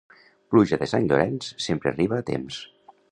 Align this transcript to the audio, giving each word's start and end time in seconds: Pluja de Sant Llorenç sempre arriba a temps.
Pluja 0.53 0.79
de 0.83 0.87
Sant 0.93 1.05
Llorenç 1.11 1.49
sempre 1.67 1.91
arriba 1.93 2.21
a 2.21 2.25
temps. 2.31 2.59